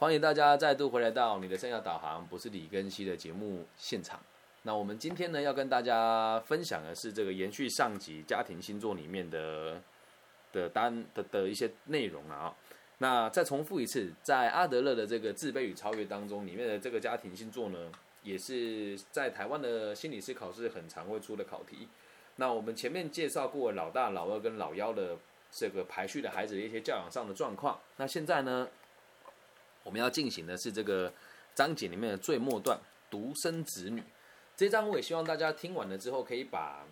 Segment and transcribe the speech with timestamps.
[0.00, 4.20] 欢迎大家再度回来到你的生涯导航，不是李根熙的节目现场。
[4.62, 9.82] 那我们今天呢，要跟大家分享的是这个延续上集家庭星座里面的
[10.52, 12.54] 的单的的一些内容啊。
[12.98, 17.90] 那再重复一次，在阿德勒的这个自卑与超越当中，里面的这个家庭星座呢，
[18.22, 21.88] 也是在台湾的心理师考试很常会出的考题。
[22.36, 25.16] 那我们前面介绍过老大、老二跟老幺的
[25.50, 27.80] 这个排序的孩子的一些教养上的状况。
[27.96, 28.68] 那现在呢，
[29.88, 31.10] 我们要进行的是这个
[31.54, 32.78] 章节里面的最末段——
[33.10, 34.02] 独生子女。
[34.54, 36.86] 这章我也希望大家听完了之后，可以把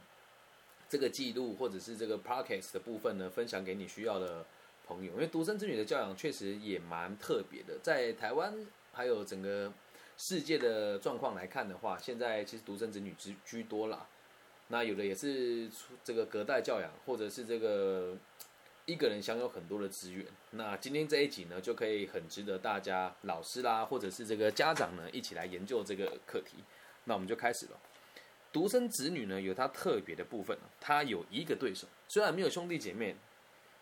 [0.89, 4.45] 这个记录或者是这个 podcast 的部分呢，分享给你需要的。
[4.89, 8.55] 朋友，因为独生子女的教养确实也蛮特别的，在台湾
[8.93, 9.73] 还有整个
[10.17, 14.07] 世界的状况来看的话，现在其实独生子女居居多啦。
[14.69, 15.69] 那有的也是
[16.05, 18.17] 这个隔代教养，或者是这个
[18.87, 20.25] 一个人享有很多的资源。
[20.53, 26.57] 那今天这一集呢，就可以很值得大家老师啦，或者是这个家长呢，一起来研究这个课题。
[27.05, 27.79] 那我们就开始了。
[28.53, 33.15] 独生子女呢，有他特别的部分，他有一个对手，虽然没有兄弟姐妹。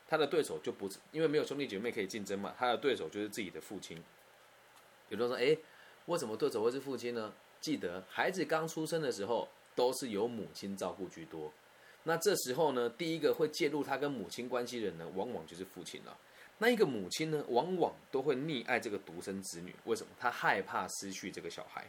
[0.06, 3.96] 他的对手就不因为没有兄弟姐妹可以竞争嘛，他的对手就是自己的父亲。
[5.08, 5.56] 有人说：“哎，
[6.04, 11.50] 为什么对手会是父亲呢？”记得孩子刚出生的时候都是由母亲照顾居多，
[12.04, 16.16] 那这时候呢，第一个会介入他跟母亲关系的人呢，往往就是父亲了。
[16.58, 20.12] 那一个母亲呢，往往都会溺爱这个独生子女，为什么？
[20.20, 21.84] 他害怕失去这个小孩，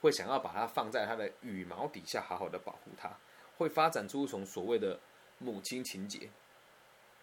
[0.00, 3.10] 会想要把他放在他的羽毛底下，好好的保护他，
[3.56, 4.98] 会发展出一种所谓的
[5.38, 6.28] 母亲情节。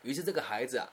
[0.02, 0.92] 于是这个孩子啊，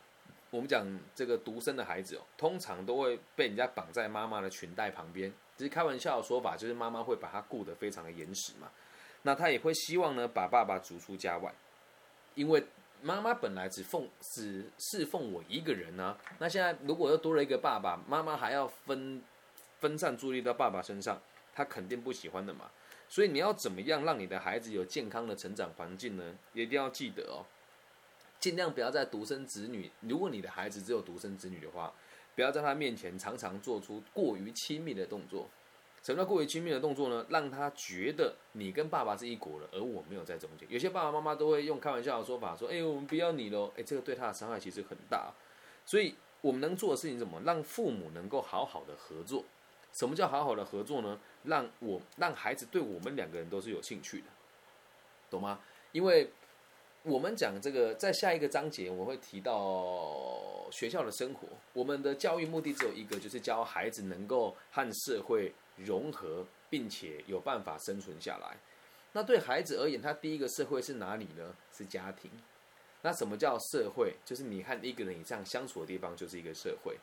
[0.50, 5.33] 我们讲这个独生的孩子哦，通常都会被人家绑在妈妈的裙带旁边。
[5.56, 8.70] 只是开玩笑的说法，就是妈妈会把他顾得非常的严实嘛。
[9.27, 11.53] 那他也会希望呢，把爸爸逐出家外，
[12.34, 12.62] 因为
[13.00, 16.16] 妈妈本来只奉只侍奉我一个人呢。
[16.39, 19.22] 那现在如果又多了一个爸爸，妈妈还要分
[19.81, 21.19] 分散注意力到爸爸身上，
[21.55, 22.70] 他肯定不喜欢的嘛。
[23.08, 26.37] 所以你要怎么样让你的孩子有健康的成长环境呢？
[26.53, 27.47] 一定要记得哦。
[28.38, 31.91] 尽量不要在独生子女，如果你的孩子只有独生子女的话，
[32.34, 35.49] 不要在他面前常常做出过于亲密的动作。
[36.04, 37.25] 什么叫过于亲密的动作呢？
[37.31, 40.69] 让他觉得你跟爸爸是一国的，而我没有在中间。
[40.70, 45.32] 有些爸爸妈妈都会用开玩笑的说法说：“哎，我们不要你喽。”哎，这个对他的伤害其实很大。
[45.87, 47.41] 所以我们能做的事情怎么？
[47.47, 49.43] 让父母能够好好的合作。
[49.94, 51.19] 什么叫好好的合作呢？
[51.44, 54.26] 让我让孩子对我们两个人都是有兴趣的，
[55.31, 55.59] 懂吗？
[55.93, 56.31] 因为。
[57.06, 61.47] 我们讲这个，在下一个章节我会提到学校的生活。
[61.75, 68.57] 我们的教育目的只有一个，就是教孩子能够和社会融合，并且有办法生存下来。
[69.12, 71.55] 那对孩子而言，他第一个社会是哪里呢？
[71.73, 72.31] 是家庭。
[73.03, 74.15] 那什么叫社会？
[74.25, 76.97] 就是你和一个人以上相处的地方，就是一个社会。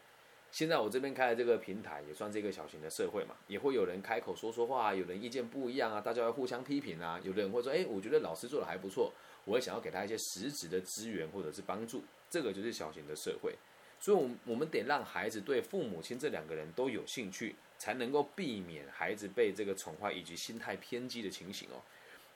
[0.52, 7.18] 现在我这边开的这个平台，也算是一个小型的社会嘛，也会有人开口说说话，有人意见不一样啊，大家要互相批评啊。
[7.24, 9.14] 有的人会说，哎，我觉得老师做的还不错。
[9.46, 13.56] 我会想要给他一些实质的资源或者是帮助，这个就是小型的社会。
[14.03, 21.79] 所以，我我们得让孩子对父母亲这两个人都有兴趣，才能够避免孩子被这个宠坏以及心态偏激的情形哦。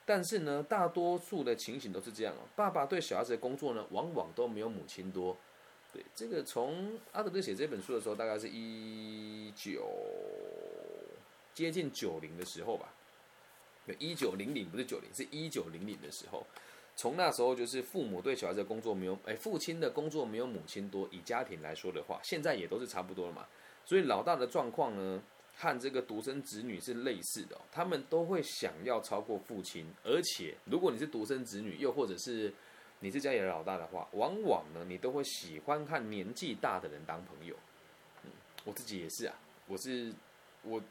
[0.04, 2.46] 但是呢，大多数的情形都是这样哦。
[2.54, 5.36] 爸爸对小孩子的工作呢，往往都没有母亲多。
[5.92, 9.88] 对，这个从阿德勒写这本书的时候，大概是一九
[11.52, 12.94] 接近九零的时候吧。
[13.98, 16.46] 一九零零不是九零，是一九零零的时候。
[16.96, 21.06] 从那时候就是父母对小孩子的工作没有，哎，父亲的工作没有母亲多。
[21.12, 23.46] 以家庭来说的话，现在也都是差不多了嘛。
[23.84, 25.22] 所以老大的状况呢，
[25.54, 29.86] 和这个独生子女是类似的，他们都会想要超过父亲。
[30.02, 32.52] 而且，如果你是独生子女，又或者是
[33.00, 37.54] 你是家里的老大的话，往往呢，你都会喜欢和年纪大的人当朋友。
[38.24, 38.30] 嗯，
[38.64, 40.10] 我自己也是啊，我是
[40.62, 40.82] 我，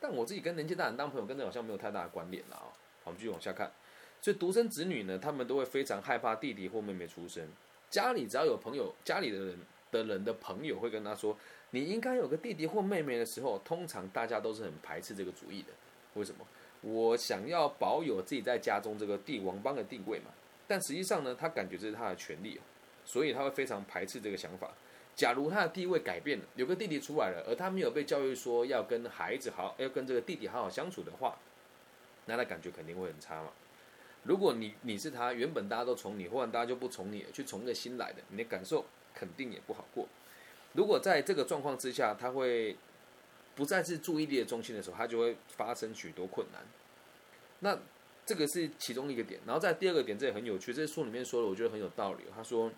[0.00, 2.70] 但我自己跟年纪大人当朋友，跟这好像没有太大的关联了啊。
[3.02, 3.68] 我们继续往下看。
[4.20, 7.48] 所以独生子女呢，他们都会非常害怕弟弟或妹妹出生。
[7.88, 9.58] 家里只要有朋友，家里的人
[9.90, 11.36] 的人的朋友会跟他说
[11.70, 15.68] ：“你应该有个弟弟或妹妹的时候，通常大家都是很排斥这个主意的。
[16.14, 16.46] 为什么？
[16.82, 20.26] 我想要保有自己在家中这个帝王邦的地位嘛。
[20.68, 22.60] 但实际上呢，他感觉这是他的权利，
[23.04, 24.70] 所以他会非常排斥这个想法。
[25.16, 31.36] 假如他的地位改变了，有个弟弟出来了，而他没有被教育说要跟孩子好，要跟这个弟弟好好相处的话，
[32.26, 33.50] 那他感觉肯定会很差嘛。”
[34.24, 38.84] 如果你你是他，原本大家都宠你，忽然大家就不宠你了，去宠个新来的，你的感受
[39.14, 40.06] 肯定也不好过。
[40.74, 42.76] 如果在这个状况之下，他会
[43.56, 46.62] 不再是注意力的中心的时候，他就会发生许多困难。
[47.60, 47.78] 那
[48.26, 52.24] 这个是其中一个点，然后在第二个点，这也很有趣，这书里面说的，我觉得很有道理。
[52.34, 52.70] 他说，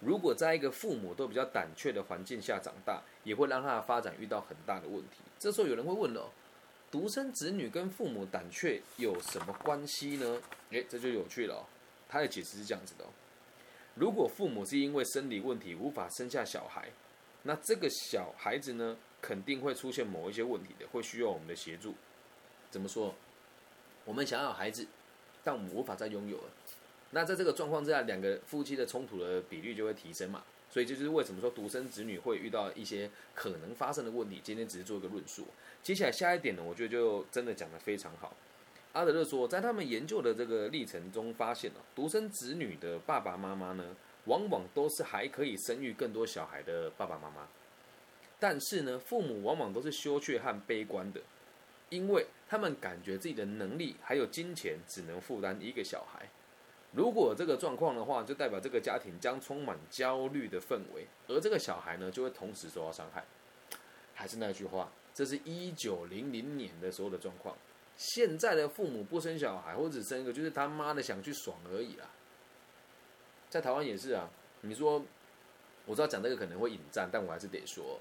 [0.00, 5.18] 如果在一个父母都比较胆怯的环境下长大，也会让他的发展遇到很大的问题。
[5.38, 6.30] 这时候有人会问了，
[6.94, 10.40] 独生子女跟父母胆怯有什么关系呢？
[10.70, 11.66] 诶，这就有趣了哦。
[12.08, 13.04] 他的解释是这样子的：
[13.96, 16.88] 如果父母是因为生理问题无法生下小孩，
[17.42, 21.92] 那这个小孩子呢，肯定会出现某一些问题的，会需要我们的协助。
[22.70, 23.12] 怎么说？
[24.04, 24.86] 我们想要孩子，
[25.42, 26.44] 但我们无法再拥有了。
[27.10, 30.44] 那在这个状况之下，两个夫妻的冲突的比率就会提升嘛。
[30.74, 34.40] 所以这就是为什么说独生子女会遇到一些可能发生的问题。
[34.42, 35.46] 今天只是做一个论述。
[35.84, 38.36] 接下来下一点呢，我觉得就真的讲得非常好。
[38.92, 43.94] 阿德勒说，在他们研究的这个历程中，发现了独生子女的爸爸妈妈呢，
[44.24, 47.46] 往往都是还可以生育更多小孩的爸爸妈妈。
[48.40, 51.20] 但是呢，父母往往都是羞怯和悲观的，
[51.88, 56.28] 因为他们感觉自己的能力还有金钱只能负担一个小孩。
[56.94, 63.24] 如果这个状况的话，就代表这个家庭将充满焦虑的氛围，而这个小孩呢，就会同时受到伤害。
[64.14, 67.56] 还是那句话，这是一九零零年的时候的状况。
[67.96, 72.08] 现在的父母不生小孩，或者生一个，就是他妈的想去爽而已啦。
[73.50, 74.30] 在台湾也是啊。
[74.60, 75.04] 你说，
[75.84, 78.00] 我知道讲这个可能会引战，但我还是得说，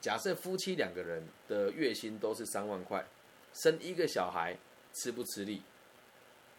[0.00, 3.04] 假设夫妻两个人的月薪都是三万块，
[3.52, 4.56] 生一个小孩
[4.94, 5.62] 吃不吃力？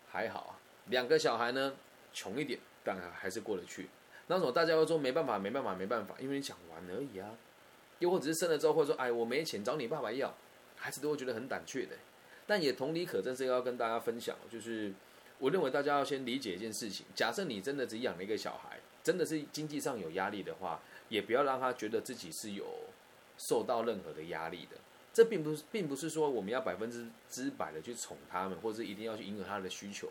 [0.07, 0.60] 还好啊。
[0.87, 1.73] 两个小孩呢，
[2.13, 3.87] 穷一点，但还是过得去。
[4.27, 7.29] 那时候大家会说没办法，没办法，没办法，因为你想玩而已啊。
[7.99, 10.33] 又或者是生了之后会说，哎，我没钱找你爸爸要，
[10.75, 11.95] 孩子都会觉得很胆怯的。
[12.47, 14.91] 但也同理可证，是要跟大家分享，就是
[15.37, 22.65] 我认为大家要先理解一件事情：假设你真的只养了一个小孩，真的是经济上有压力的话，也不要让他觉得自己是有
[23.37, 24.77] 受到任何的压力的。
[25.13, 30.09] 这并不是，并不是说我们要百分之之百的去宠他们，或者一定要去迎合他的需求。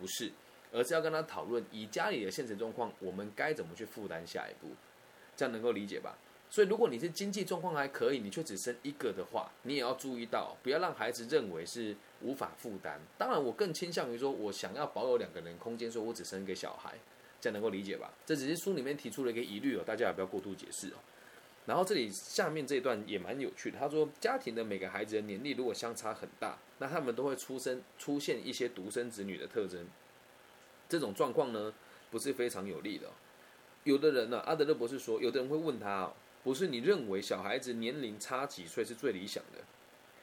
[0.00, 0.32] 不是，
[0.72, 4.72] 而是要跟他讨论以家里的现实状况，我们该怎么去负担下一步，
[5.36, 6.16] 这样能够理解吧？
[6.48, 13.00] 所以，如果你是经济状况还可以，你却只生一个的话，你也要注意到，不要让孩子认为是无法负担。
[13.16, 16.98] 当然，我更倾向于说，我想要保有两个人空间，说我只生一个小孩，
[17.40, 18.12] 这样能够理解吧？
[18.26, 20.96] 这只是书里面提出了一个疑虑哦，大家也不要过度解释哦。
[21.70, 26.58] 然后这里下面这一段也蛮有趣的，他说，家庭的每个孩子的年龄如果相差很大。
[26.78, 29.86] 那他们都会出生出现一些独生子女的特征，
[30.88, 31.72] 这种状况呢
[32.10, 33.06] 不是非常有利的。
[33.84, 36.12] 有的人呢，阿德勒博士说，有的人会问他，
[36.42, 39.62] 不是你认为小孩子年龄差几岁是最理想的？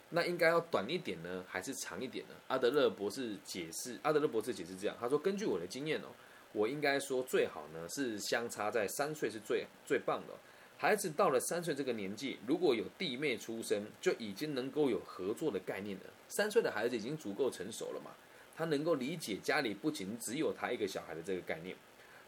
[0.10, 2.36] 那应该要短一点呢，还是长一点呢？
[2.50, 6.08] 阿德勒博士解释，阿德勒博士解释这样，他说，根据我的经验哦，
[6.52, 10.34] 我应该说最好呢是相差在三岁是最最棒的。
[10.78, 16.04] 孩子到了三岁这个年纪，如果有弟妹出生，就已经能够有合作的概念了。
[16.28, 18.12] 三岁的孩子已经足够成熟了嘛？
[18.56, 21.76] 他能够理解家里不仅只有他一个小孩的这个概念。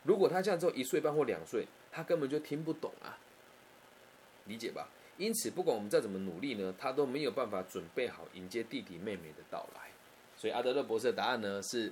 [0.03, 3.17] 如果他这样之后一岁半或两岁，他根本就听不懂啊，
[4.45, 4.89] 理解吧？
[5.17, 9.81] 因此，不管我们再怎么努力呢，他都没有办法准备好迎接弟弟妹妹的到来。
[10.37, 11.91] 所以阿德勒博士的答案呢是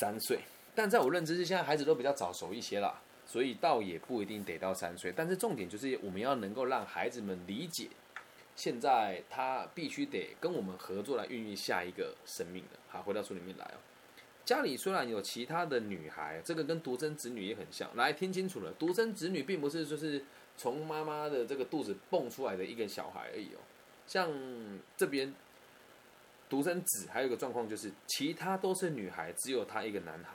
[0.00, 0.40] 三岁，
[0.74, 3.00] 但在我认知是现在孩子都比较早熟一些啦。
[3.24, 7.88] 所以倒也不一定得到三岁，但是重点就是我们要能够让孩子们理解，
[8.54, 12.78] 现在他必须得跟我们合作来孕育下一个生命的。
[12.88, 13.78] 好，回到书里面来哦。
[14.44, 17.88] 家里虽然有其他的女孩，这个跟独生子女也很像。
[17.96, 20.22] 来听清楚了，独生子女并不是说是
[20.56, 23.58] 从妈妈的这个肚子蹦出来的一个小孩而已哦。
[24.06, 24.30] 像
[24.96, 25.32] 这边
[26.50, 30.34] 独生子还有一个状况就是，其他都是女孩，只有他一个男孩。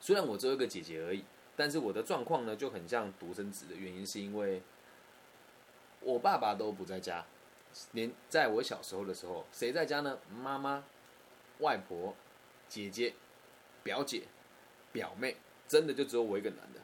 [0.00, 1.22] 虽然我只有一个姐姐而已，
[1.54, 4.62] 但是我的状况呢就很像独生子的原因，是因为
[6.00, 7.24] 我爸爸都不在家，
[7.92, 10.18] 连在我小时候的时候，谁在家呢？
[10.42, 10.82] 妈妈、
[11.58, 12.16] 外婆、
[12.66, 13.12] 姐姐、
[13.82, 14.22] 表姐、
[14.90, 15.36] 表妹，
[15.68, 16.80] 真的就只有我一个男的。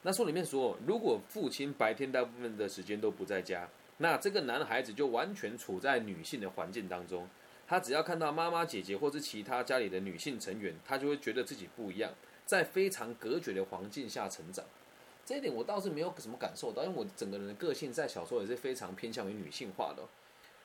[0.00, 7.28] 那书里面说，如果父亲白天大部分的时间都不在家，那这个男孩子就完全处在女性的环境当中。
[7.72, 12.12] 他只要看到妈妈、姐姐或是其他家里的女性成员，他就会觉得自己不一样，
[12.44, 14.62] 在非常隔绝的环境下成长。
[15.24, 20.02] 这一点我倒是没有什么感受到，因为我整个人的个性在小时候也是非常偏向于女性化的。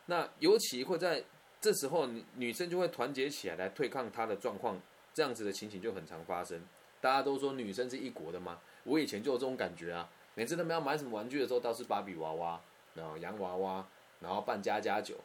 [0.07, 1.23] 那尤其会在
[1.61, 4.77] 这时候，女生就会团结起来来对抗他的状况，
[5.13, 6.61] 这样子的情形就很常发生。
[6.99, 8.59] 大家都说女生是一国的吗？
[8.83, 10.09] 我以前就有这种感觉啊。
[10.35, 12.59] 每次他们要买什么玩具的时候，倒是芭比娃娃，
[12.95, 13.87] 然后洋娃娃，
[14.19, 15.15] 然后扮家家酒。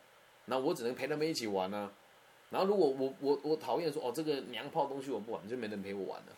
[0.47, 1.91] 那我只能陪他们一起玩呢，
[2.51, 6.33] 然后如果我我我讨厌说哦这个娘炮东西我不玩，就没人陪我玩了，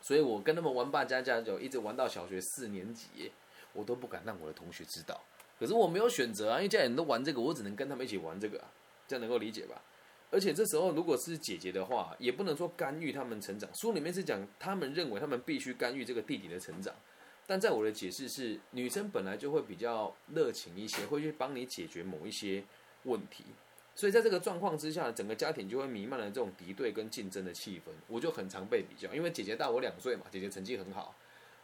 [0.00, 3.30] 所以我跟他们玩扮家家酒，一直玩到小学四年级，
[3.72, 5.20] 我都不敢让我的同学知道。
[5.58, 8.62] 可是我没有选择啊，因为家里人都玩这个，我只能跟他们一起玩这个，
[9.06, 9.80] 这样能够理解吧？
[10.30, 13.72] 而且这时候如果是姐姐的话，也不能说干预他们成长。
[13.72, 16.92] 书里面是讲他们认为他们必须干预这个弟弟的成长，
[17.46, 22.64] 但在我的解释是，女生本来就会比较热情一些，会去帮你解决某一些
[23.04, 23.44] 问题。
[23.94, 27.90] 所以在这个状况之下，整个家庭就会弥漫了这种敌对跟竞争的气氛。
[28.08, 31.14] 我就很常被比较，因为姐姐大我两岁嘛，姐姐成绩很好。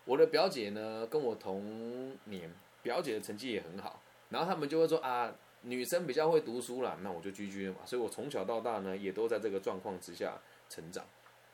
[0.05, 2.49] 我的表姐呢跟我同年，
[2.83, 4.01] 表姐的成绩也很好。
[4.29, 7.79] 然后他们就会说啊，女生比较会读书啦，那我就居居嘛。
[7.85, 11.05] 所以我从小到大呢，也都在这个状况之下成长。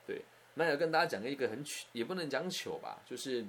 [0.06, 0.20] 对，
[0.54, 3.44] 那要跟大家讲一个很糗，也不能讲糗吧，就是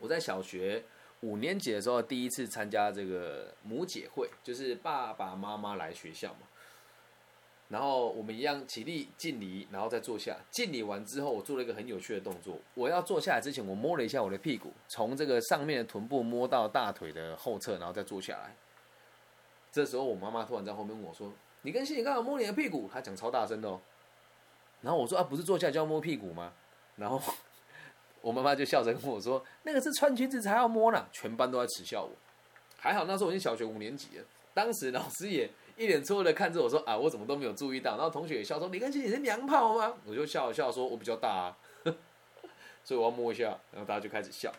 [0.00, 0.82] 我在小学
[1.20, 6.40] 五年级的时候，第一次参加这个母姐会，就是爸爸妈妈来学校嘛。
[7.68, 10.36] 然后我们一样起立敬礼，然后再坐下。
[10.52, 12.56] 敬礼完之后，我做了一个很有趣的动作。
[12.74, 18.54] 我要坐下来之前，我摸了一下我的屁股，从这个上面的臀部摸到大腿的后侧，然后再坐下来。
[19.72, 21.32] 这时候我妈妈突然在后面问我说
[21.62, 23.80] ：“你跟心里刚好摸你的屁股？”她讲超大声的哦。
[24.82, 26.52] 然后我说：“啊，不是坐下就要摸屁股吗？”
[26.94, 27.20] 然后
[28.26, 32.10] 我妈妈就笑着跟我说：“那个是穿裙子才要摸呢。”全班都在耻笑我。
[32.76, 35.48] 还好那时候我已经小学五年级了，当时老师也。
[35.76, 41.56] 一脸错愕的看着我说：“啊，我怎么都没有注意到。”然后同学也笑说：“李根熙，你是娘炮吗？”我就笑了笑说：“我比较大啊，
[42.82, 44.50] 所以我要摸一下。”然后大家就开始笑。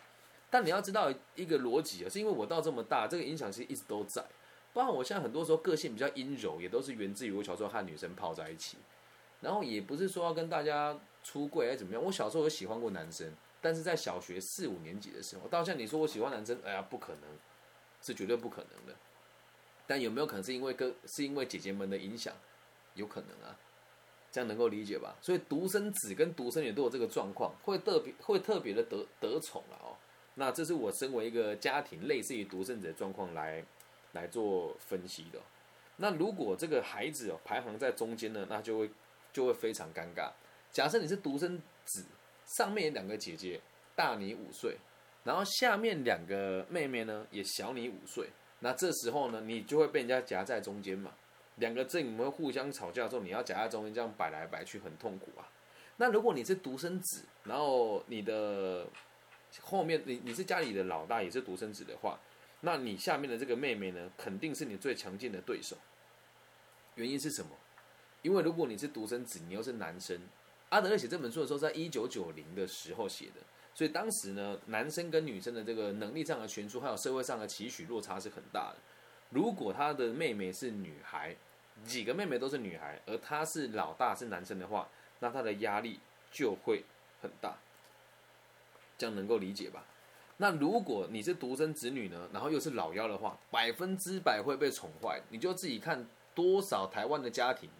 [0.48, 4.24] 但你要知道一个逻辑啊，是因为我到这么大，这个影响其实一直都在。
[4.72, 8.78] 包括我现在很多时候个性比较阴柔，也都是源自于我小时候和女生泡在一起。
[9.40, 12.00] 然后也不是说要跟大家出柜还是怎么样。
[12.00, 13.28] 我小时候有喜欢过男生，
[13.60, 17.22] 但是在小学四五年级的时候，到像你说我喜欢男生，哎呀，不可能，
[18.02, 18.94] 是绝对不可能的。
[19.86, 22.34] 但有没有可能是因为跟是因为姐姐们的影响？
[22.94, 23.56] 有可能啊，
[24.30, 25.16] 这样能够理解吧？
[25.22, 29.96] 所以独生子跟独生女都有这个状况，会特别会特别的得得宠了哦。
[30.34, 33.64] 那这是我身为一个家庭类似于独生子的状况来
[34.12, 35.40] 来做分析的。
[35.96, 38.90] 那如果这个孩子哦排行在中间呢，那就会
[39.32, 40.30] 就会非常尴尬。
[40.70, 42.04] 假设你是独生子，
[42.56, 43.60] 上面有两个姐姐
[43.94, 44.76] 大你五岁，
[45.24, 48.28] 然后下面两个妹妹呢也小你五岁。
[48.60, 51.12] 那这时候呢，你就会被人家夹在中间嘛，
[51.56, 55.48] 两个阵营会互相吵架的时候，你要夹在中间，这样摆来摆去很痛苦啊。
[55.96, 58.86] 那如果你是独生子，然后你的
[59.60, 62.18] 后面你你是家里的老大，也是独生子的话，
[62.60, 65.76] 那你下面的这个妹妹呢，肯定是你最强劲的对手。
[66.96, 67.50] 原因是什么？
[68.22, 70.20] 因为如果你是独生子，你又是男生，
[70.70, 73.40] 阿德勒写这本书的时候，在一九九零的时候写的。
[73.74, 78.76] 所以当时呢，男生跟女生的这个能力上的悬殊，还有社会上的期许落差是很大的。
[79.30, 81.36] 如果他的妹妹是女孩，
[81.84, 84.88] 几个妹妹都是女孩，而他是老大是男生的话，
[85.20, 86.00] 那他的压力
[86.32, 86.84] 就会
[87.22, 87.56] 很大。
[88.96, 89.84] 这样能够理解吧？
[90.38, 95.20] 那如果你是独生子女呢，然后又是老幺的话，百分之百会被宠坏。
[95.30, 97.70] 你就自己看多少台湾的家庭，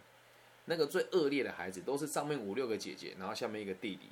[0.69, 4.03] 那个最恶劣的孩子都是上面五六个姐姐，然后下面一个弟弟。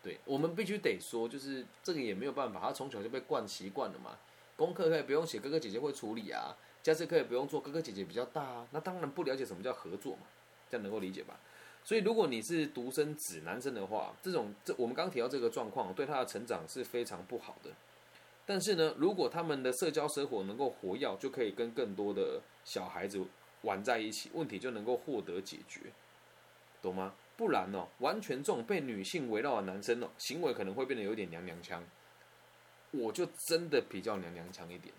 [0.00, 4.16] 对我们必须得说，就是这个也没有办法，他从小就被惯习惯了嘛。
[4.54, 8.68] 功课可以不用写，哥哥姐姐会处理啊；家事可以不用做，哥哥姐姐比较大啊。
[8.70, 10.22] 那当然不了解什么叫合作嘛，
[10.70, 11.38] 这样能够理解吧？
[11.82, 17.70] 所以如果你是独生子男生的话，这种这我们刚提到这个状况，对他的成长是非常不好的。
[18.46, 23.20] 但是呢，如果他们的社交生活能够活跃，就可以跟更多的小孩子
[23.62, 25.80] 玩在一起，问题就能够获得解决，
[26.80, 27.14] 懂吗？
[27.36, 31.84] 不然哦，完全这种被女性围绕的男生哦，行为可能会变得有点娘娘腔。
[32.90, 34.94] 我就真的比较娘娘腔一点。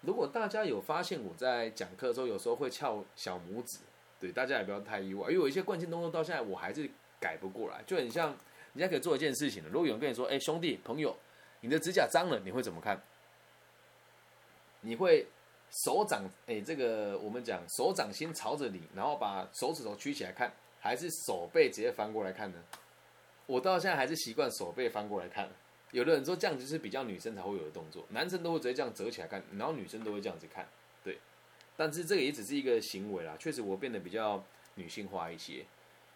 [0.00, 3.78] 如果大家有发现我在讲课的时候，有时候会翘小拇指，
[4.18, 6.90] 对大家也不要太意外，因为有一些惯性动作到现在我还是
[7.20, 8.28] 改不过来，就很像
[8.74, 11.14] 人家可以做一件事情如果有人跟你说：“哎，兄弟朋友，
[11.60, 13.00] 你的指甲脏了，你会怎么看？”
[14.82, 15.26] 你会
[15.70, 20.52] 手掌哎，这个我们讲手掌心朝着你，然后把手指头举起来看。
[20.82, 22.64] 还是手背直接翻过来看呢？
[23.44, 25.46] 我到现在还是习惯手背翻过来看。
[25.90, 30.66] 有的人说这样子是比较女生才会有的动作，男生都会直接这样折起来看，然后女生都会这样子看。
[31.04, 31.18] 对，
[31.76, 33.36] 但是这个也只是一个行为啦。
[33.38, 34.42] 确实我变得比较
[34.76, 35.66] 女性化一些，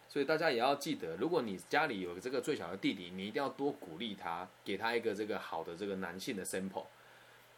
[0.09, 6.87] 所以大家也要记得，如果你家里有这个最小的弟弟，你一定要多鼓励他，给他一个这个好的这个男性的 sample。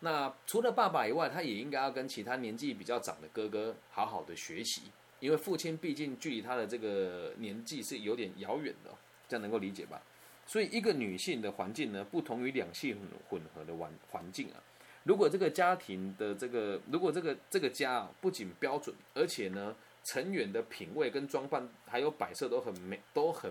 [0.00, 4.82] 那除了爸爸以外，他也应该要跟其他年纪比较长的哥哥好好的学习。
[5.18, 8.90] 因为父亲毕竟距离他的这个年纪是有点遥远的，
[9.26, 10.00] 这样能够理解吧？
[10.46, 12.98] 所以一个女性的环境呢，不同于两性
[13.28, 14.62] 混合的环环境啊。
[15.04, 19.74] 如果这个家庭的这个，如果这个这个家啊，不仅标准，而且呢，
[20.04, 23.50] 成员的品味跟装扮还有摆设都很美，都很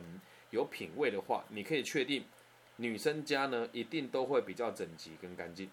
[0.52, 2.24] 有品味的话，你可以确定，
[2.76, 5.68] 女生家呢一定都会比较整齐跟干净。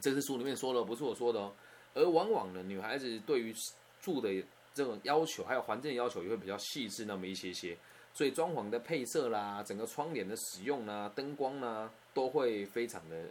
[0.00, 1.52] 这是书里面说的，不是我说的哦。
[1.94, 3.54] 而往往呢，女孩子对于
[4.00, 4.28] 住的
[4.74, 7.76] 这种要求，还有环境的要求也会比较细致那么一些些，
[8.12, 13.26] 所以装潢的配色啦，整个窗帘的使用啦，灯光啦，都会非常的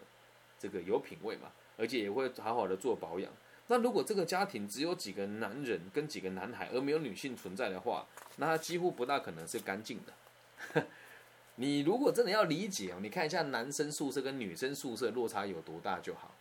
[0.58, 3.30] 这个有品味嘛，而且也会好好的做保养。
[3.68, 8.06] 那如果这个家庭只有几个男人跟几个男孩，而没有女性存在的话，
[8.38, 10.86] 那他几乎不大可能是干净的。
[11.56, 16.34] 你如果真的要理解哦，你看一下男生宿舍跟女生宿舍落差有多大就好。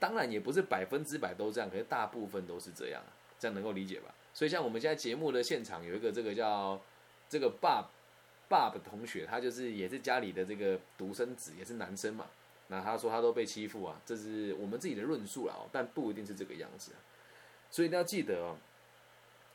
[0.00, 3.00] 当然也不是百分之百都这样，可是大部分都是这样，
[3.38, 4.12] 这样能够理解吧？
[4.34, 6.80] 所以像我们现在节目的现场有一个这个叫
[7.28, 7.88] 这个爸
[8.48, 12.26] 爸的同学，他就是也是家里的这个独生子，也是男生嘛。
[12.68, 16.92] 那他说他都被欺负啊，这是我们自己的论述了哦，但不一定是这个样子。
[17.70, 18.56] 所以一定要记得哦，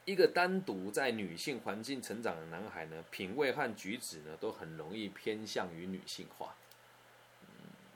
[0.06, 6.56] 一个单独在女性环境成长的男孩呢，品味和举止呢，都很容易偏向于女性化。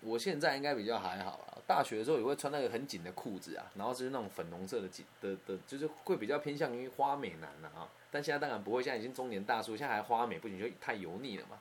[0.01, 7.87] 我现在应该比较还好啊，大学的时候也会穿那个很紧的裤子啊，然后就是那种粉红色的紧的的，就是会比较偏向于花美男了啊。
[8.11, 11.59] 但现在当然不会，现在已经中年大叔，现在还花美，不仅就太油腻了嘛。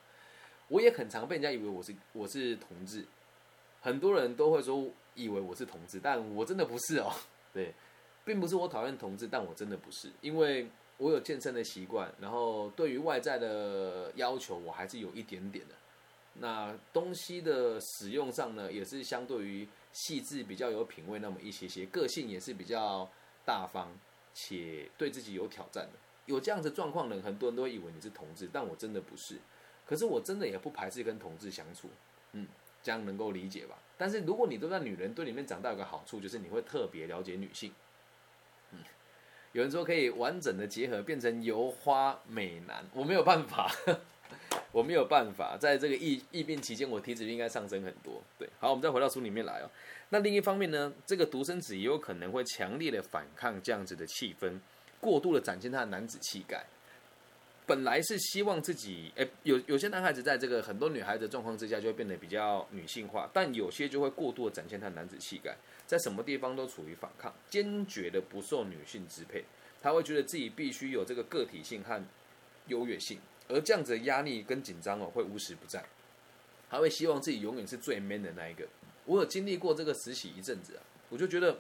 [0.69, 3.05] 我也很常被人家以为我是我是同志。
[3.81, 7.13] 很多人都会说以为我是同志，但我真的不是哦。
[7.53, 7.73] 对，
[8.25, 15.75] 并不是我讨厌同志，但我真的不是，因为我有健身的习惯，然后对于外在的要求我还是有一点点的。
[16.35, 23.11] 那东西的使用上呢，也是相对于细致、比较有品味那么一些些，个性也是比较
[23.45, 23.91] 大方
[24.35, 25.99] 且对自己有挑战的。
[26.27, 29.37] 有这样子状况的，很多人都会以为你是同志，但我真的不是。
[29.87, 31.89] 可是我真的也不排斥跟同志相处，
[32.33, 32.47] 嗯。
[32.81, 33.77] 这样能够理解吧？
[33.99, 37.75] 但是如果你都在女人堆里面长大，有个好处就是你会特别了解女性。
[38.71, 38.79] 嗯，
[39.51, 43.69] 有人说可以完整的结合变成油花美男，我没有办法，
[44.73, 45.57] 我没有办法。
[45.57, 48.23] 在这个疫疫病期间，我体脂率应该上升很多。
[48.39, 49.71] 对，好，我们再回到书里面来哦。
[50.11, 54.59] 那另一方面呢，这个独生子也有可能会强烈的反抗这样子的气氛，
[55.01, 56.65] 过度的展现他的男子气概。
[57.67, 65.55] 本来是希望自己，哎，有有些男孩子在这个很多女孩子的状况之下，就会变得比较女性化，但有些就会过度的展现他男子气概，
[65.87, 69.45] 在什么地方都处于反抗，坚决的不受女性支配，
[69.83, 72.03] 他会觉得自己必须有这个个体性和
[72.69, 75.85] 优越性，而这样子的压力跟紧张哦，会无时不在，
[76.71, 78.67] 他会希望自己永远是最 man 的那一个。
[79.07, 81.59] 我有经历过这个实习一阵子啊，我就觉得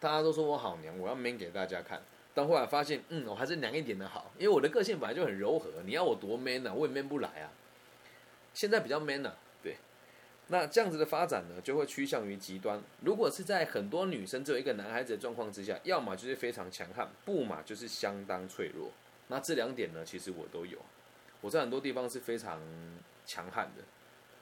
[0.00, 2.02] 大家都说我好娘，我要 man 给大家看。
[2.32, 5.70] 但后来发现，嗯，我还是娘一点的好，因为我的个性本来就很柔和。
[5.84, 7.50] 你要我多 man 呢，我也 man 不来啊。
[8.52, 9.76] 现在比较 man 了，对。
[10.48, 12.82] 那这样子的发展呢，就会趋向于极端。
[13.00, 18.90] 如果是在很多女生只有一个男孩子的状况之下，要么就是非常强悍，不嘛就是相当脆弱。
[19.28, 20.78] 那这两点呢，其实我都有。
[21.40, 22.60] 我在很多地方是非常
[23.24, 23.82] 强悍的，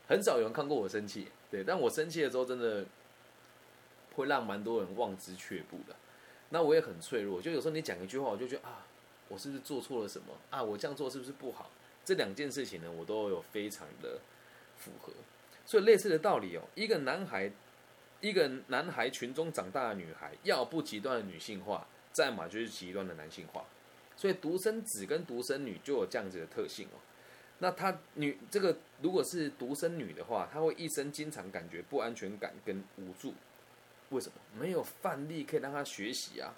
[0.08, 1.64] 很少有人看过我生气，对。
[1.64, 2.84] 但我生气的时候，真的
[4.14, 5.96] 会让蛮多人望之却步的。
[6.50, 8.86] 那我也很脆弱，就有时候你讲一句话，我就觉得啊，
[9.28, 10.62] 我是不是做错了什么啊？
[10.62, 11.70] 我这样做是不是不好？
[12.04, 14.20] 这两件事情呢，我都有非常的
[14.78, 15.12] 符合。
[15.66, 17.50] 所以类似的道理哦，一个男孩，
[18.20, 23.64] 一个男孩群中长大的女孩，要不极端的女性化，再嘛就是极端的男性化。
[24.16, 26.98] 所以独生子跟独生女就有这样子的特性哦。
[27.58, 33.34] 那她女这个如果是独生女的话，她会一生经常感觉不安全感跟无助。
[34.10, 36.54] 为什么没有范例可以让她学习啊？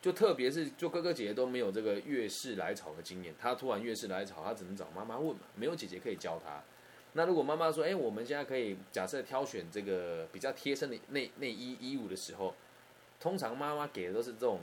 [0.00, 6.62] 就特别是就哥哥姐姐都没有这个月事来潮的经验，她突然月事来潮，她只能找妈妈问嘛，没有姐姐可以教她。
[7.12, 12.54] 那如果妈妈说：“哎，我们现在可以假设挑选这个比较贴身的内内衣衣物的时候，
[13.20, 14.60] 通常妈妈给的都是这种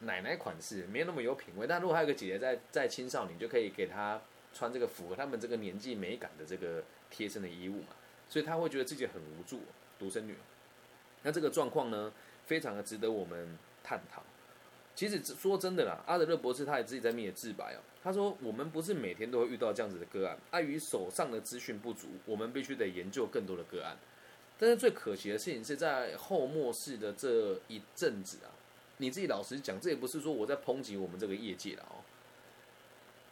[0.00, 1.66] 奶奶款式，没有那么有品味。
[1.66, 4.20] 但如果还有个姐姐在在青少年，就可以给她
[4.52, 7.88] 穿这个符合他们这个年纪美感的这个贴身的衣物嘛，
[8.28, 9.60] 所以她会觉得自己很无助，
[9.98, 10.34] 独生女。”
[11.22, 12.12] 那这个状况呢，
[12.46, 14.22] 非常的值得我们探讨。
[14.94, 17.80] 其实说真的啦，阿德勒博士他也自己在面也自白哦。
[18.00, 23.96] 他说，我们不是每天都会遇到这样子的个案，碍于手上的资讯不足，我们必须得研究更多的个案。
[24.56, 28.54] 但是最可惜的事情是在后末世的这一阵子啊，
[28.96, 32.02] 你自己老实讲，这也不是说我在抨击我们这个业界了哦。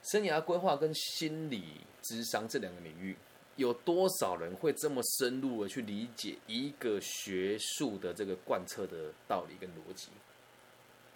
[0.02, 3.16] 生涯规划跟心理智商这两个领域。
[3.56, 10.08] 有多少人会这么深入的去理解一个学术的这个贯彻的道理跟逻辑？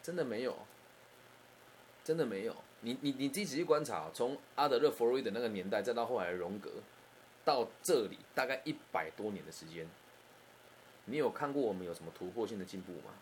[0.02, 0.54] 真的没有，
[2.04, 2.54] 真的没有。
[2.82, 6.70] 你你你自己仔细观察，从阿德勒、弗洛伊德那个年代，再到后来荣格，
[7.42, 9.88] 到这里大概一百多年的时间，
[11.06, 13.14] 你有看过我们有什么突破性的进步吗？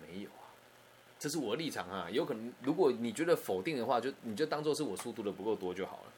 [0.00, 0.48] 没有啊。
[1.18, 2.08] 这是我的立场啊。
[2.10, 6.12] 有可能如果你觉得否定的话，就你就当做是我书读的不够多就好了。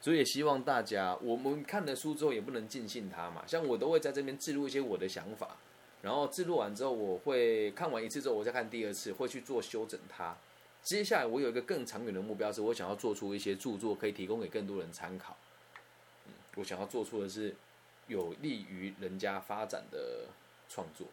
[0.00, 3.42] 所以也希望大家，我们看了书之后也不能尽信他嘛。
[3.46, 5.56] 像我都会在这边记录一些我的想法，
[6.02, 10.36] 然后记录完之后，我会看完一次之后，我再看第二次，会去做修整它。
[10.82, 15.34] 接下来我有一个更长远的目标，是我想要做出一些著作，可以提供给更多人参考。
[16.26, 17.56] 嗯，我想要做出的是
[18.06, 20.26] 有利于人家发展的
[20.68, 21.06] 创作。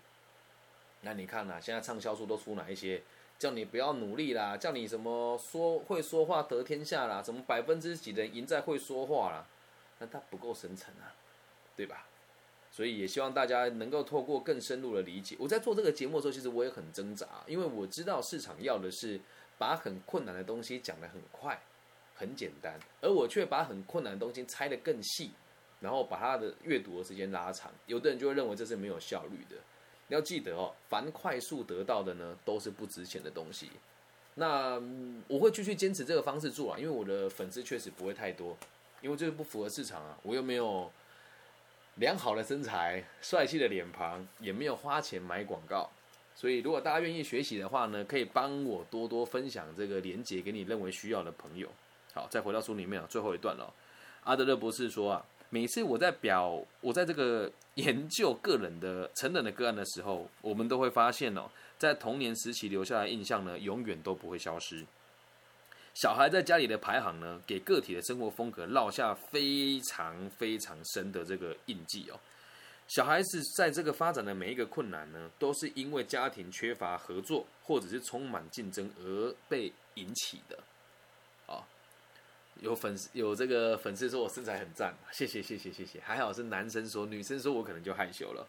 [1.01, 3.01] 那你看呐，现在畅销书都出哪一些？
[3.39, 9.47] 叫你不要努力啦，叫你什么说会说话得天下啦，什么百分之几的人赢在会说话啦，
[9.97, 11.09] 那他不够深层啊，
[11.75, 12.05] 对吧？
[12.71, 15.35] 所以也希望大家能够透过更深入的理解。
[15.39, 19.19] 我在做这个节目的时候，其实我也很挣扎，因为我知道市场要的是
[19.57, 21.59] 把很困难的东西讲得很快、
[22.13, 25.31] 很简单，而我却把很困难的东西拆得更细，
[25.79, 27.71] 然后把它的阅读的时间拉长。
[27.87, 29.55] 有的人就会认为这是没有效率的。
[30.11, 33.69] 要记得哦，凡快速得到的呢，都是不值钱的东西。
[34.35, 34.81] 那
[35.27, 38.57] 我会继续坚持这个方式做啊，因为我的粉丝确实不会太多，
[39.01, 40.17] 因为这个不符合市场啊。
[40.23, 40.91] 我又没有
[41.95, 45.89] 良好的身材、帅气的脸庞，也没有花钱买广告。
[46.35, 51.69] 所以，如果大家愿意学习的话呢，可以帮我多多分享这个链接给你认为需要的朋友。
[52.13, 53.73] 好，再回到书里面啊，最后一段了。
[54.23, 55.25] 阿德勒博士说啊。
[55.53, 64.85] 每次我在表我在这个 研究个人的成人的个案的时候，我们都会发现哦，在童年时期留下的印象呢，永远都不会消失。
[65.93, 72.17] 小孩在家里的排行呢，给个体的生活风格烙下非常非常深的这个印记哦。
[72.87, 80.57] 小孩子在这个发展的每一个困难呢，都是因为家庭缺乏合作或者是充满竞争而被引起的。
[82.59, 88.47] 有粉丝有这个粉丝说我身材很赞，谢谢谢谢谢谢，还好是男生说，女生说我可能就害羞了。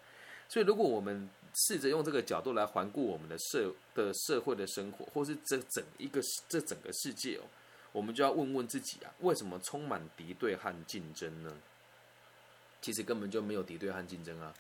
[0.49, 7.45] 所以如果我们试着用这个角度来环顾我们的社的社会的生活，或是这整一个这整个世界哦，
[7.93, 11.57] 我们就要问问自己啊，为什么充满敌对和竞争呢？
[12.83, 14.53] 其实根本就没有敌对和竞争啊，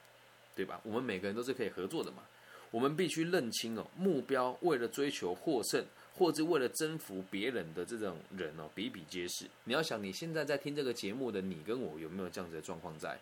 [0.56, 0.80] 对吧？
[0.82, 2.22] 我们每个人都是可以合作的嘛。
[2.70, 5.84] 我们必须认清哦，目标为了追求获胜。
[6.16, 9.46] 或者为了征服别人的这种人哦，比比皆是。
[9.64, 13.18] 你要想，你现在在听这个节目的你跟我，有没有这样子的状况在？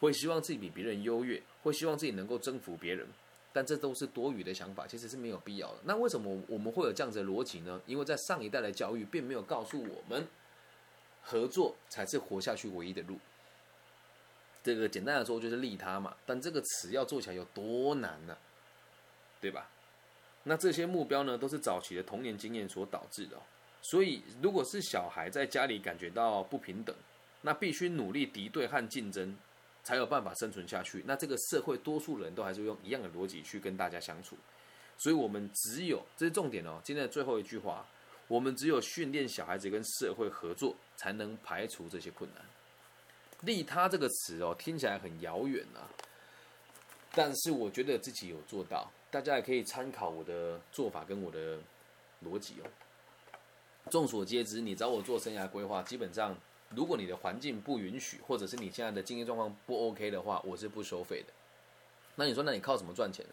[0.00, 3.06] 会希望自己比别人优越，会希望自己能够征服别人，
[3.52, 5.78] 但这都是多余的想法，其实是没有必要的。
[5.84, 7.80] 那为什么我们会有这样子的逻辑呢？
[7.86, 10.26] 因为在上一代的教育并没有告诉我们，
[11.22, 13.18] 合作才是活下去唯一的路。
[14.62, 18.36] 这个简单的说就是利他嘛，但这个词要做起来有多难呢？
[19.40, 19.70] 对吧？
[20.44, 23.36] 那这些目标呢，都是早期的童年经验所导致的。
[23.82, 26.94] 所以，如果是小孩在家里感觉到不平等，
[27.42, 29.36] 那必须努力敌对和竞争，
[29.82, 31.02] 才有办法生存下去。
[31.06, 34.36] 那这个社会多数人都还是用一样的逻辑去跟大家相处。
[34.96, 36.80] 所以我们只有，这是重点哦。
[36.84, 37.86] 今天的最后一句话，
[38.28, 42.44] 我们只有训练小孩子跟社会合作，才能排除这些困难。
[43.40, 45.84] 利他这个词哦，听起来很遥远啊，
[47.12, 48.90] 但是我觉得自己有做到。
[49.14, 51.56] 大家也可以参考我的做法跟我的
[52.26, 52.66] 逻辑哦。
[53.88, 56.36] 众所皆知，你找我做生涯规划，基本上
[56.70, 61.32] 如果你的环境不允许，或者是你现在的经济状况不 OK 的话，我是不收费的。
[62.16, 63.24] 那你说，那你靠什么赚钱？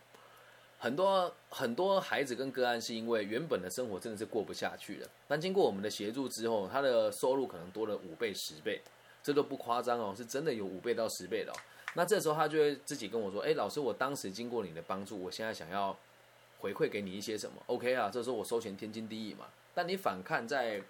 [0.78, 8.80] 很多很多孩子跟个案是因为原本的生活真的是过不下去了，但经过我们的协助之后，他的收入可能多了五倍、十倍，
[9.24, 11.56] 这都不夸张哦，是真的有五倍到十倍的哦。
[11.94, 15.98] 那这时候他就会自己跟我说：“哎，老师，我当时经过你的帮助，我现在想要
[16.60, 19.46] 回馈给你一些什么？OK 啊，这时候我收钱天经地义嘛。
[19.74, 20.82] 但你反看在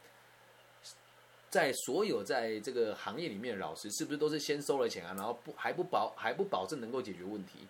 [1.50, 7.68] 在所有在这个行业里面的老师，是不是都是先收了钱啊，然后不还不保还不保证能够解决问题？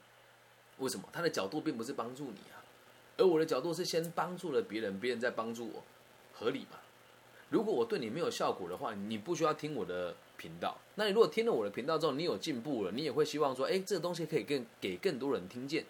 [0.80, 1.08] 为什么？
[1.14, 2.60] 他的角度并不是帮助你啊，
[3.18, 5.84] 而我的角度是先帮助了别人，别人再帮助我，
[6.34, 6.80] 合理嘛？
[7.50, 15.86] 如果我对你没有效果的话，你不需要听我的。”频道，那你如果听了我的频道之后，你有进步了，你也会希望说，哎，这个东西可以更给更多人听见。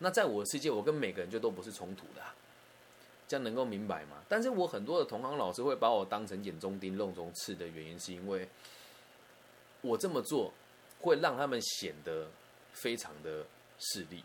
[0.00, 2.20] 那在我的世界，我跟每个人就都不是冲突的，
[3.26, 4.18] 这样能够明白吗？
[4.28, 8.46] 但是我很多的同行老师会把我当成眼中钉、肉中刺的原因，是因为
[9.80, 10.52] 我这么做
[11.00, 12.28] 会让他们显得
[12.72, 13.46] 非常的
[13.78, 14.22] 势利。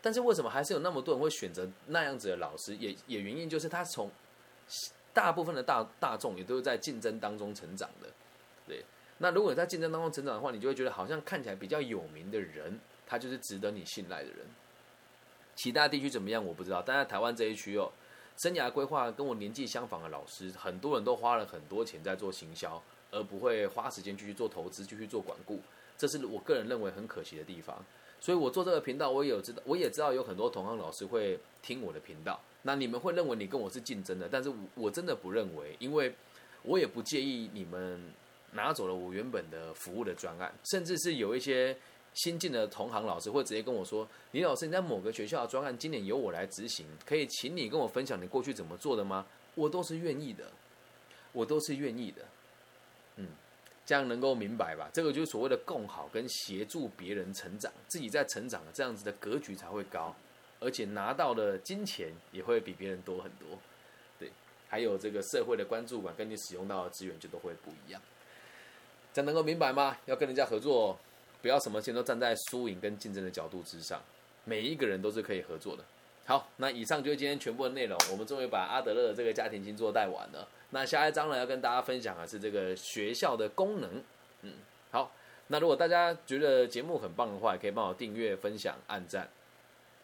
[0.00, 2.74] 但是为什么还是有那么多人会选择那样子的老师？
[2.76, 4.10] 也也原因就是他从
[5.12, 8.08] 大部分的大大众也都是在竞争当中成长的，
[8.66, 8.82] 对。
[9.18, 14.38] 那如果在竞争当中成长的话，你就会觉得好像看起来比较有名的人，他就是值得你信赖的人。
[15.54, 17.92] 其他地区怎么样我不知道，但在台湾这一区哦，
[18.36, 25.60] 生涯规划跟我年纪相仿的老师，很多人都花了很多钱在做行销，而不会花时间继续做投资，继续做管顾，
[25.96, 27.84] 这是我个人认为很可惜的地方。
[28.18, 32.40] 所以我做这个频道，我也有知道，我也知道有很多同行老师会听我的频道。
[32.62, 36.14] 那你们会认为你跟我是竞争的，但是我我真的不认为，因为
[36.62, 38.12] 我也不介意你们。
[38.54, 41.76] 拿走了我原本的服务的专案，甚至是有一些
[42.14, 50.50] 新进的同行老师会直接跟我说：“李老师，你在某个学校的专案今年由我来执行，可以请你跟我分享你过去怎么做的吗？”我都是愿意的，
[51.30, 52.22] 我都是愿意的。
[53.16, 53.28] 嗯，
[53.86, 54.90] 这样能够明白吧？
[54.92, 60.12] 这个就是所谓的共好跟协助别人成长，自己在成长，这样子的格局才会高，
[60.58, 63.56] 而且拿到的金钱也会比别人多很多。
[64.18, 64.30] 对，
[64.68, 68.02] 还有这个社会的关注感跟你使用到的资源就都会不一样。
[69.14, 69.96] 这能够明白吗？
[70.04, 70.98] 要跟人家合作。
[71.40, 74.02] 不要什么钱都站在输赢跟竞争的角度之上，
[74.44, 75.84] 每一个人都是可以合作的。
[76.24, 77.98] 好，那以上就是今天全部的内容。
[78.10, 80.48] 我们终于把阿德勒的这个家庭星座带完了。
[80.70, 84.02] 那下一章呢，要跟大家分享的是这个学校的功能。
[84.40, 84.54] 嗯，
[84.90, 85.12] 好。
[85.48, 89.28] 那如果大家觉得节目很棒的话，也可以帮我订阅、分享、按赞。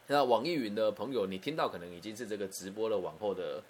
[0.09, 3.63] 那网易云的朋友，你听到可能已经是这个直播的往后的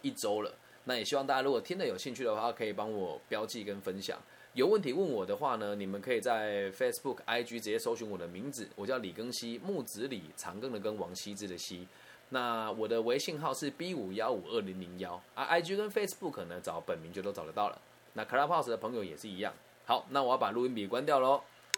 [0.00, 0.50] 一周了。
[0.84, 4.18] 那也希望大家如果听得有兴趣的话，可以帮我标记跟分享。
[4.58, 11.86] 有问题问我的话呢，你们可以在 Facebook、IG 直接搜寻我的名字，我叫李庚希，木子李，长庚的庚，王羲之的羲。
[12.30, 17.80] 那我的微信号是 B 五幺五二零零幺啊，IG 跟 Facebook 呢找本名就都找得到了。
[18.14, 19.54] 那 Clubhouse 的朋友也是一样。
[19.86, 21.40] 好，那我要把录音笔关掉喽。